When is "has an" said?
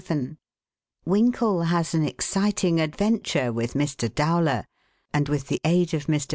1.65-2.01